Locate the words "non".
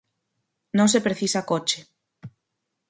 0.77-0.87